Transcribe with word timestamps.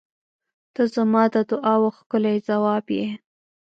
ته 0.73 0.81
زما 0.95 1.23
د 1.33 1.35
دعاوو 1.49 1.95
ښکلی 1.97 2.35
ځواب 2.47 2.85
یې. 2.97 3.07